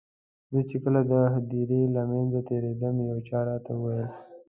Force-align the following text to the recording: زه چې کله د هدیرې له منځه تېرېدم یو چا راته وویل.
زه 0.53 0.59
چې 0.69 0.77
کله 0.83 1.01
د 1.11 1.13
هدیرې 1.33 1.81
له 1.95 2.01
منځه 2.11 2.39
تېرېدم 2.49 2.95
یو 3.09 3.19
چا 3.27 3.39
راته 3.49 3.71
وویل. 3.75 4.09